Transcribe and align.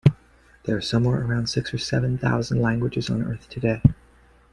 There 0.63 0.75
are 0.75 0.81
somewhere 0.81 1.21
around 1.23 1.45
six 1.47 1.71
or 1.75 1.77
seven 1.77 2.17
thousand 2.17 2.59
languages 2.59 3.07
on 3.11 3.21
Earth 3.21 3.47
today. 3.49 3.83